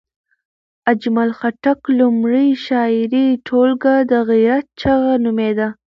اجمل 0.91 1.29
خټک 1.39 1.79
لومړۍ 1.99 2.49
شعري 2.65 3.27
ټولګه 3.47 3.95
د 4.09 4.11
غیرت 4.29 4.65
چغه 4.81 5.13
نومېده. 5.23 5.67